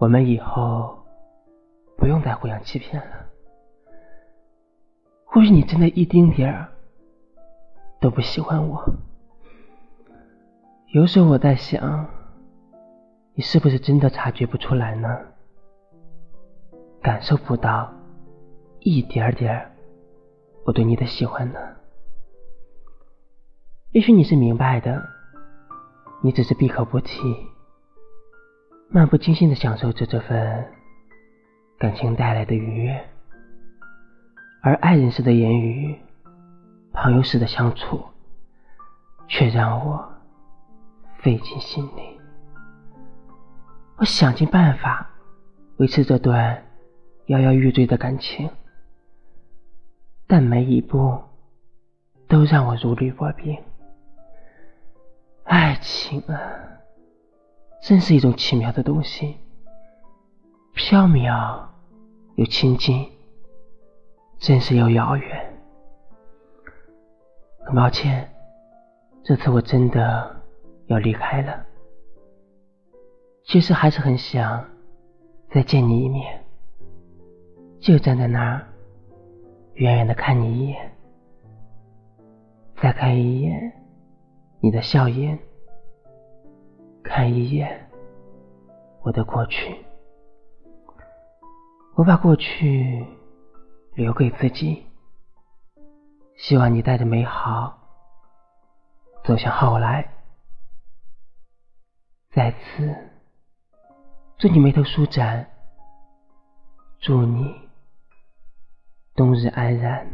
[0.00, 0.98] 我们以后
[1.98, 3.26] 不用再互相欺骗了。
[5.26, 6.72] 或许你真的一丁点儿
[8.00, 8.82] 都不喜欢我。
[10.94, 12.08] 有时候我在想，
[13.34, 15.06] 你是不是真的察觉不出来呢？
[17.02, 17.92] 感受不到
[18.78, 19.70] 一点点
[20.64, 21.58] 我对你的喜欢呢？
[23.90, 25.02] 也许你是明白的，
[26.22, 27.49] 你只是闭口不提。
[28.92, 30.66] 漫不经心的享受着这份
[31.78, 33.08] 感情带来的愉悦，
[34.62, 35.96] 而爱人时的言语，
[36.92, 38.04] 朋友时的相处，
[39.28, 40.12] 却让我
[41.20, 42.20] 费尽心力。
[43.98, 45.08] 我想尽办法
[45.76, 46.60] 维持这段
[47.26, 48.50] 摇摇欲坠的感情，
[50.26, 51.16] 但每一步
[52.26, 53.56] 都让我如履薄冰。
[55.44, 56.36] 爱情啊！
[57.82, 59.36] 真是一种奇妙的东西，
[60.76, 61.58] 缥缈
[62.36, 63.10] 又亲近，
[64.38, 65.46] 真实又遥远。
[67.64, 68.30] 很抱歉，
[69.24, 70.42] 这次我真的
[70.86, 71.64] 要离开了。
[73.44, 74.64] 其实还是很想
[75.50, 76.44] 再见你一面，
[77.80, 78.66] 就站在那儿，
[79.74, 80.92] 远远的看你一眼，
[82.76, 83.72] 再看一眼
[84.60, 85.38] 你的笑颜。
[87.02, 87.90] 看一眼
[89.02, 89.84] 我的过去，
[91.94, 93.04] 我把过去
[93.94, 94.86] 留给自己，
[96.36, 97.78] 希望你带着美好
[99.24, 100.08] 走向后来。
[102.30, 102.94] 再次，
[104.38, 105.50] 祝你眉头舒展，
[107.00, 107.68] 祝你
[109.14, 110.06] 冬日安然。